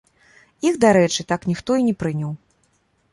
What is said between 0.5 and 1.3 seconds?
Іх, дарэчы,